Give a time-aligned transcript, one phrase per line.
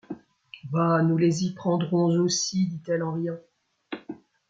[0.71, 1.03] Bah!
[1.03, 2.65] nous les y prendrons aussy!
[2.65, 3.37] dit-elle en riant.